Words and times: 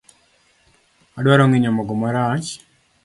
Adwaro 1.19 1.43
ng'inyo 1.47 1.71
mogo 1.77 1.93
marach. 2.01 2.47